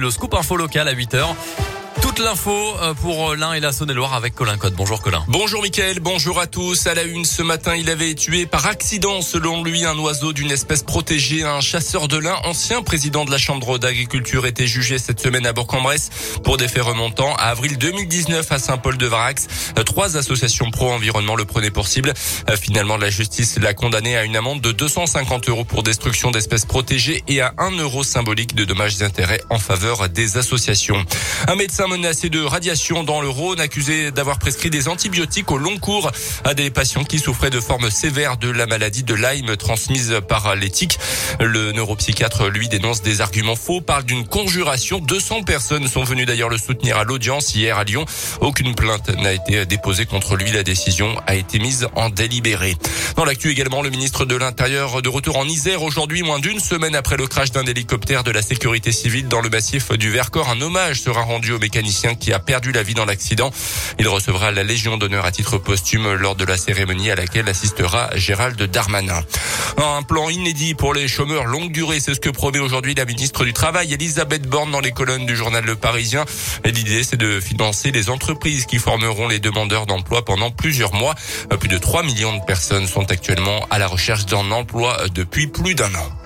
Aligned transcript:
Le 0.00 0.12
scoop 0.12 0.34
info 0.34 0.56
local 0.56 0.86
à 0.86 0.94
8h. 0.94 1.34
L'info 2.20 2.50
euh, 2.82 2.94
pour 2.94 3.36
l'un 3.36 3.52
et 3.52 3.60
la 3.60 3.70
Saône-et-Loire 3.70 4.14
avec 4.14 4.34
Colin 4.34 4.56
Code. 4.56 4.74
Bonjour 4.74 5.00
Colin. 5.00 5.24
Bonjour 5.28 5.62
Mickaël, 5.62 6.00
bonjour 6.00 6.40
à 6.40 6.46
tous. 6.46 6.86
À 6.86 6.94
la 6.94 7.02
une 7.02 7.24
ce 7.24 7.42
matin, 7.42 7.76
il 7.76 7.88
avait 7.90 8.14
tué 8.14 8.46
par 8.46 8.66
accident, 8.66 9.22
selon 9.22 9.62
lui, 9.62 9.84
un 9.84 9.96
oiseau 9.98 10.32
d'une 10.32 10.50
espèce 10.50 10.82
protégée. 10.82 11.44
Un 11.44 11.60
chasseur 11.60 12.08
de 12.08 12.16
lin, 12.16 12.36
ancien 12.44 12.82
président 12.82 13.24
de 13.24 13.30
la 13.30 13.38
Chambre 13.38 13.78
d'agriculture, 13.78 14.46
était 14.46 14.66
jugé 14.66 14.98
cette 14.98 15.20
semaine 15.20 15.46
à 15.46 15.52
Bourg-en-Bresse 15.52 16.10
pour 16.42 16.56
des 16.56 16.66
faits 16.66 16.82
remontant 16.82 17.34
à 17.36 17.50
avril 17.50 17.78
2019 17.78 18.50
à 18.50 18.58
Saint-Paul-de-Varax. 18.58 19.46
Trois 19.86 20.16
associations 20.16 20.70
pro-environnement 20.70 21.36
le 21.36 21.44
prenaient 21.44 21.70
pour 21.70 21.86
cible. 21.86 22.14
Finalement, 22.60 22.96
la 22.96 23.10
justice 23.10 23.58
l'a 23.58 23.74
condamné 23.74 24.16
à 24.16 24.24
une 24.24 24.36
amende 24.36 24.60
de 24.60 24.72
250 24.72 25.48
euros 25.48 25.64
pour 25.64 25.82
destruction 25.82 26.30
d'espèces 26.30 26.66
protégées 26.66 27.22
et 27.28 27.40
à 27.40 27.54
1 27.58 27.72
euro 27.78 28.02
symbolique 28.02 28.54
de 28.54 28.64
dommages 28.64 28.96
d'intérêt 28.96 29.40
en 29.50 29.58
faveur 29.58 30.08
des 30.08 30.36
associations. 30.36 31.04
Un 31.46 31.54
médecin 31.54 31.86
menacé 32.08 32.30
de 32.30 32.40
radiation 32.42 33.04
dans 33.04 33.20
le 33.20 33.28
Rhône, 33.28 33.60
accusé 33.60 34.10
d'avoir 34.10 34.38
prescrit 34.38 34.70
des 34.70 34.88
antibiotiques 34.88 35.50
au 35.50 35.58
long 35.58 35.76
cours 35.76 36.10
à 36.42 36.54
des 36.54 36.70
patients 36.70 37.04
qui 37.04 37.18
souffraient 37.18 37.50
de 37.50 37.60
formes 37.60 37.90
sévères 37.90 38.38
de 38.38 38.48
la 38.48 38.64
maladie 38.64 39.02
de 39.02 39.14
Lyme 39.14 39.58
transmise 39.58 40.18
par 40.26 40.56
l'éthique. 40.56 40.98
Le 41.38 41.72
neuropsychiatre, 41.72 42.48
lui, 42.48 42.68
dénonce 42.68 43.02
des 43.02 43.20
arguments 43.20 43.56
faux, 43.56 43.82
parle 43.82 44.04
d'une 44.04 44.26
conjuration. 44.26 45.00
200 45.00 45.42
personnes 45.42 45.86
sont 45.86 46.02
venues 46.02 46.24
d'ailleurs 46.24 46.48
le 46.48 46.56
soutenir 46.56 46.96
à 46.96 47.04
l'audience 47.04 47.54
hier 47.54 47.76
à 47.76 47.84
Lyon. 47.84 48.06
Aucune 48.40 48.74
plainte 48.74 49.10
n'a 49.10 49.32
été 49.32 49.66
déposée 49.66 50.06
contre 50.06 50.34
lui. 50.36 50.50
La 50.50 50.62
décision 50.62 51.14
a 51.26 51.34
été 51.34 51.58
mise 51.58 51.88
en 51.94 52.08
délibéré. 52.08 52.74
Dans 53.16 53.26
l'actu 53.26 53.50
également, 53.50 53.82
le 53.82 53.90
ministre 53.90 54.24
de 54.24 54.34
l'Intérieur 54.34 55.02
de 55.02 55.08
retour 55.10 55.36
en 55.36 55.44
Isère 55.44 55.82
aujourd'hui, 55.82 56.22
moins 56.22 56.38
d'une 56.38 56.60
semaine 56.60 56.94
après 56.94 57.18
le 57.18 57.26
crash 57.26 57.50
d'un 57.50 57.66
hélicoptère 57.66 58.24
de 58.24 58.30
la 58.30 58.40
sécurité 58.40 58.92
civile 58.92 59.28
dans 59.28 59.42
le 59.42 59.50
massif 59.50 59.92
du 59.92 60.10
Vercors. 60.10 60.48
Un 60.48 60.62
hommage 60.62 61.02
sera 61.02 61.20
rendu 61.20 61.52
au 61.52 61.58
qui 62.18 62.32
a 62.32 62.38
perdu 62.38 62.72
la 62.72 62.82
vie 62.82 62.94
dans 62.94 63.04
l'accident. 63.04 63.50
Il 63.98 64.08
recevra 64.08 64.52
la 64.52 64.62
Légion 64.62 64.96
d'honneur 64.96 65.24
à 65.24 65.32
titre 65.32 65.58
posthume 65.58 66.12
lors 66.14 66.36
de 66.36 66.44
la 66.44 66.56
cérémonie 66.56 67.10
à 67.10 67.14
laquelle 67.14 67.48
assistera 67.48 68.10
Gérald 68.14 68.60
Darmanin. 68.62 69.22
Un 69.76 70.02
plan 70.02 70.28
inédit 70.28 70.74
pour 70.74 70.94
les 70.94 71.08
chômeurs 71.08 71.46
longue 71.46 71.72
durée, 71.72 72.00
c'est 72.00 72.14
ce 72.14 72.20
que 72.20 72.30
promet 72.30 72.58
aujourd'hui 72.58 72.94
la 72.94 73.04
ministre 73.04 73.44
du 73.44 73.52
Travail, 73.52 73.92
Elisabeth 73.92 74.48
Borne, 74.48 74.70
dans 74.70 74.80
les 74.80 74.92
colonnes 74.92 75.26
du 75.26 75.36
journal 75.36 75.64
Le 75.64 75.76
Parisien. 75.76 76.24
L'idée, 76.64 77.02
c'est 77.02 77.16
de 77.16 77.40
financer 77.40 77.90
les 77.90 78.10
entreprises 78.10 78.66
qui 78.66 78.78
formeront 78.78 79.28
les 79.28 79.40
demandeurs 79.40 79.86
d'emploi 79.86 80.24
pendant 80.24 80.50
plusieurs 80.50 80.94
mois. 80.94 81.14
Plus 81.58 81.68
de 81.68 81.78
3 81.78 82.02
millions 82.02 82.36
de 82.36 82.44
personnes 82.44 82.86
sont 82.86 83.10
actuellement 83.10 83.66
à 83.70 83.78
la 83.78 83.86
recherche 83.86 84.26
d'un 84.26 84.50
emploi 84.50 84.96
depuis 85.14 85.46
plus 85.46 85.74
d'un 85.74 85.94
an. 85.94 86.17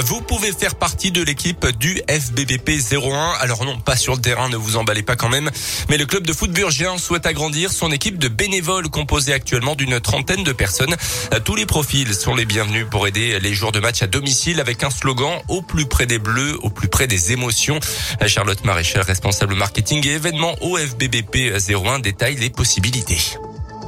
Vous 0.00 0.22
pouvez 0.22 0.52
faire 0.52 0.74
partie 0.74 1.10
de 1.10 1.22
l'équipe 1.22 1.66
du 1.78 2.00
FBBP 2.08 2.70
01. 2.92 3.34
Alors 3.40 3.64
non, 3.64 3.78
pas 3.78 3.94
sur 3.94 4.14
le 4.14 4.20
terrain, 4.20 4.48
ne 4.48 4.56
vous 4.56 4.76
emballez 4.76 5.02
pas 5.02 5.16
quand 5.16 5.28
même. 5.28 5.50
Mais 5.90 5.98
le 5.98 6.06
club 6.06 6.26
de 6.26 6.32
foot 6.32 6.50
burgien 6.50 6.96
souhaite 6.96 7.26
agrandir 7.26 7.70
son 7.70 7.92
équipe 7.92 8.18
de 8.18 8.28
bénévoles 8.28 8.88
composée 8.88 9.34
actuellement 9.34 9.74
d'une 9.74 10.00
trentaine 10.00 10.44
de 10.44 10.52
personnes. 10.52 10.96
Tous 11.44 11.56
les 11.56 11.66
profils 11.66 12.14
sont 12.14 12.34
les 12.34 12.46
bienvenus 12.46 12.86
pour 12.90 13.06
aider 13.06 13.38
les 13.38 13.52
jours 13.52 13.70
de 13.70 13.80
match 13.80 14.02
à 14.02 14.06
domicile 14.06 14.60
avec 14.60 14.82
un 14.82 14.90
slogan 14.90 15.38
au 15.48 15.60
plus 15.60 15.84
près 15.84 16.06
des 16.06 16.18
bleus, 16.18 16.58
au 16.62 16.70
plus 16.70 16.88
près 16.88 17.06
des 17.06 17.32
émotions. 17.32 17.78
Charlotte 18.26 18.64
Maréchal, 18.64 19.02
responsable 19.02 19.54
marketing 19.54 20.06
et 20.06 20.12
événements 20.12 20.56
au 20.62 20.78
FBBP 20.78 21.52
01, 21.68 21.98
détaille 21.98 22.36
les 22.36 22.50
possibilités. 22.50 23.18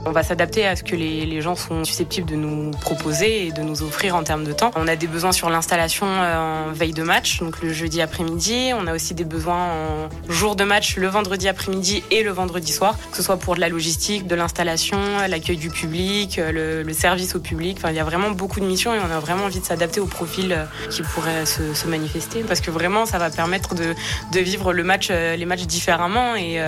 On 0.06 0.12
va 0.12 0.22
s'adapter 0.22 0.66
à 0.66 0.76
ce 0.76 0.82
que 0.82 0.96
les, 0.96 1.40
gens 1.40 1.56
sont 1.56 1.84
susceptibles 1.84 2.28
de 2.28 2.36
nous 2.36 2.70
proposer 2.70 3.46
et 3.46 3.52
de 3.52 3.62
nous 3.62 3.82
offrir 3.82 4.14
en 4.14 4.22
termes 4.22 4.44
de 4.44 4.52
temps. 4.52 4.70
On 4.76 4.86
a 4.86 4.96
des 4.96 5.06
besoins 5.06 5.32
sur 5.32 5.48
l'installation 5.48 6.06
euh, 6.06 6.68
en 6.68 6.72
veille 6.72 6.92
de 6.92 7.02
match, 7.02 7.40
donc 7.40 7.62
le 7.62 7.72
jeudi 7.72 8.00
après-midi. 8.02 8.72
On 8.78 8.86
a 8.86 8.94
aussi 8.94 9.14
des 9.14 9.24
besoins 9.24 9.56
en 9.56 10.32
jour 10.32 10.56
de 10.56 10.64
match 10.64 10.96
le 10.96 11.08
vendredi 11.08 11.48
après-midi 11.48 12.04
et 12.10 12.22
le 12.22 12.30
vendredi 12.32 12.70
soir, 12.70 12.96
que 13.10 13.16
ce 13.16 13.22
soit 13.22 13.38
pour 13.38 13.54
de 13.54 13.60
la 13.60 13.68
logistique, 13.68 14.26
de 14.26 14.34
l'installation, 14.34 14.98
l'accueil 15.26 15.56
du 15.56 15.70
public, 15.70 16.36
le, 16.36 16.82
le, 16.82 16.92
service 16.92 17.34
au 17.34 17.40
public. 17.40 17.78
Enfin, 17.78 17.90
il 17.90 17.96
y 17.96 18.00
a 18.00 18.04
vraiment 18.04 18.30
beaucoup 18.30 18.60
de 18.60 18.66
missions 18.66 18.94
et 18.94 18.98
on 18.98 19.10
a 19.10 19.20
vraiment 19.20 19.44
envie 19.44 19.60
de 19.60 19.64
s'adapter 19.64 20.00
au 20.00 20.06
profil 20.06 20.52
euh, 20.52 20.64
qui 20.90 21.02
pourrait 21.02 21.46
se, 21.46 21.86
manifester 21.88 22.42
parce 22.42 22.60
que 22.60 22.70
vraiment 22.70 23.04
ça 23.04 23.18
va 23.18 23.30
permettre 23.30 23.74
de, 23.74 23.94
vivre 24.38 24.72
le 24.72 24.84
match, 24.84 25.08
euh, 25.10 25.36
les 25.36 25.44
matchs 25.44 25.66
différemment 25.66 26.34
et, 26.36 26.60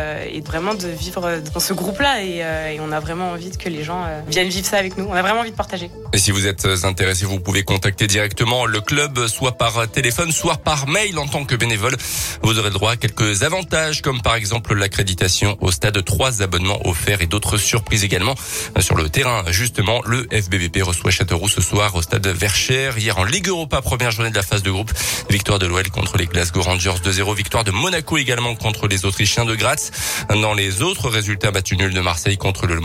vraiment 0.44 0.74
de 0.74 0.88
vivre 0.88 1.40
dans 1.52 1.60
ce 1.60 1.72
groupe-là 1.72 2.22
et 2.22 2.78
on 2.80 2.92
a 2.92 3.00
vraiment 3.00 3.25
envie 3.32 3.50
que 3.50 3.68
les 3.68 3.84
gens 3.84 4.04
euh, 4.06 4.20
viennent 4.28 4.48
vivre 4.48 4.66
ça 4.66 4.78
avec 4.78 4.96
nous. 4.96 5.04
On 5.04 5.12
a 5.12 5.22
vraiment 5.22 5.40
envie 5.40 5.50
de 5.50 5.56
partager. 5.56 5.90
Et 6.12 6.18
si 6.18 6.30
vous 6.30 6.46
êtes 6.46 6.66
intéressé, 6.84 7.24
vous 7.24 7.40
pouvez 7.40 7.62
contacter 7.62 8.06
directement 8.06 8.66
le 8.66 8.80
club, 8.80 9.26
soit 9.26 9.52
par 9.52 9.88
téléphone, 9.90 10.32
soit 10.32 10.56
par 10.56 10.86
mail 10.88 11.18
en 11.18 11.26
tant 11.26 11.44
que 11.44 11.54
bénévole. 11.54 11.96
Vous 12.42 12.58
aurez 12.58 12.68
le 12.68 12.74
droit 12.74 12.92
à 12.92 12.96
quelques 12.96 13.42
avantages, 13.42 14.02
comme 14.02 14.22
par 14.22 14.34
exemple 14.34 14.74
l'accréditation 14.74 15.56
au 15.60 15.70
stade, 15.70 16.02
trois 16.04 16.42
abonnements 16.42 16.86
offerts 16.86 17.22
et 17.22 17.26
d'autres 17.26 17.58
surprises 17.58 18.04
également. 18.04 18.34
Sur 18.80 18.96
le 18.96 19.08
terrain, 19.08 19.44
justement, 19.50 20.00
le 20.06 20.26
FBBP 20.30 20.82
reçoit 20.82 21.10
Châteauroux 21.10 21.48
ce 21.48 21.60
soir 21.60 21.94
au 21.94 22.02
stade 22.02 22.26
Verchères. 22.26 22.98
Hier 22.98 23.18
en 23.18 23.24
Ligue 23.24 23.48
Europa, 23.48 23.82
première 23.82 24.10
journée 24.10 24.30
de 24.30 24.36
la 24.36 24.42
phase 24.42 24.62
de 24.62 24.70
groupe. 24.70 24.92
Victoire 25.30 25.58
de 25.58 25.66
l'OL 25.66 25.88
contre 25.90 26.16
les 26.16 26.26
Glasgow 26.26 26.62
Rangers 26.62 26.94
2-0. 27.04 27.34
Victoire 27.34 27.64
de 27.64 27.70
Monaco 27.70 28.16
également 28.16 28.54
contre 28.54 28.88
les 28.88 29.04
Autrichiens 29.04 29.44
de 29.44 29.54
Graz. 29.54 29.90
Dans 30.30 30.54
les 30.54 30.82
autres 30.82 31.08
résultats, 31.08 31.50
battu 31.50 31.76
nul 31.76 31.92
de 31.92 32.00
Marseille 32.00 32.36
contre 32.36 32.66
le 32.66 32.80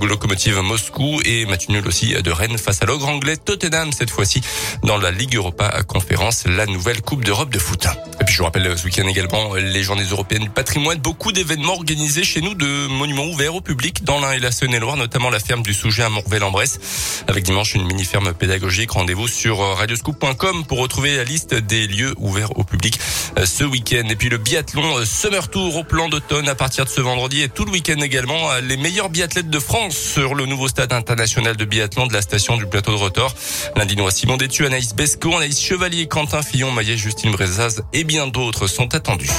Locomotive 0.00 0.58
Moscou 0.60 1.20
et 1.24 1.46
match 1.46 1.66
aussi 1.86 2.14
de 2.14 2.30
Rennes 2.30 2.58
face 2.58 2.82
à 2.82 2.86
l'ogre 2.86 3.08
anglais 3.08 3.36
Tottenham 3.36 3.92
cette 3.92 4.10
fois-ci 4.10 4.40
dans 4.82 4.96
la 4.96 5.10
Ligue 5.10 5.36
Europa 5.36 5.82
conférence, 5.86 6.44
la 6.46 6.66
nouvelle 6.66 7.00
Coupe 7.00 7.24
d'Europe 7.24 7.50
de 7.50 7.58
foot. 7.58 7.86
Et 8.20 8.24
puis 8.24 8.34
je 8.34 8.38
vous 8.38 8.44
rappelle 8.44 8.76
ce 8.76 8.84
week-end 8.84 9.06
également 9.06 9.54
les 9.54 9.82
journées 9.82 10.04
européennes 10.04 10.44
du 10.44 10.50
patrimoine, 10.50 10.98
beaucoup 10.98 11.32
d'événements 11.32 11.74
organisés 11.74 12.24
chez 12.24 12.40
nous 12.40 12.54
de 12.54 12.86
monuments 12.88 13.26
ouverts 13.26 13.54
au 13.54 13.60
public 13.60 14.04
dans 14.04 14.20
l'Ain 14.20 14.32
et 14.32 14.38
la 14.38 14.52
Saône-et-Loire, 14.52 14.96
notamment 14.96 15.30
la 15.30 15.40
ferme 15.40 15.62
du 15.62 15.74
Souget 15.74 16.02
à 16.02 16.08
Morvel-en-Bresse 16.08 17.24
avec 17.26 17.44
dimanche 17.44 17.74
une 17.74 17.84
mini-ferme 17.84 18.32
pédagogique. 18.34 18.92
Rendez-vous 18.92 19.28
sur 19.28 19.58
radioscoop.com 19.58 20.64
pour 20.66 20.78
retrouver 20.78 21.16
la 21.16 21.24
liste 21.24 21.54
des 21.54 21.86
lieux 21.86 22.14
ouverts 22.18 22.56
au 22.58 22.64
public 22.64 22.98
ce 23.44 23.64
week-end. 23.64 24.04
Et 24.08 24.16
puis 24.16 24.28
le 24.28 24.38
biathlon 24.38 25.04
Summer 25.04 25.48
Tour 25.48 25.76
au 25.76 25.84
plan 25.84 26.08
d'automne 26.08 26.48
à 26.48 26.54
partir 26.54 26.84
de 26.84 26.90
ce 26.90 27.00
vendredi 27.00 27.42
et 27.42 27.48
tout 27.48 27.64
le 27.64 27.70
week-end 27.70 28.00
également 28.00 28.50
les 28.62 28.76
meilleurs 28.76 29.10
biathlètes 29.10 29.50
de 29.50 29.58
France 29.72 29.96
sur 29.96 30.34
le 30.34 30.44
nouveau 30.44 30.68
stade 30.68 30.92
international 30.92 31.56
de 31.56 31.64
biathlon 31.64 32.06
de 32.06 32.12
la 32.12 32.20
station 32.20 32.58
du 32.58 32.66
plateau 32.66 32.90
de 32.90 32.96
Rotor. 32.96 33.34
L'Indinois 33.74 34.10
Simon 34.10 34.36
Détu, 34.36 34.66
Anaïs 34.66 34.94
Besco, 34.94 35.34
Anaïs 35.34 35.58
Chevalier, 35.58 36.06
Quentin 36.08 36.42
Fillon, 36.42 36.70
Maillet, 36.72 36.98
Justine 36.98 37.30
Brezaz 37.30 37.82
et 37.94 38.04
bien 38.04 38.26
d'autres 38.26 38.66
sont 38.66 38.94
attendus. 38.94 39.30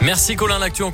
Merci 0.00 0.34
Colin 0.34 0.58
Lactu 0.58 0.82